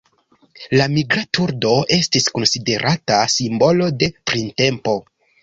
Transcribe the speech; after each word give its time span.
La 0.77 0.85
Migra 0.93 1.23
turdo 1.37 1.73
estis 1.97 2.25
konsiderata 2.39 3.21
simbolo 3.35 3.93
de 4.01 4.11
printempo. 4.33 4.99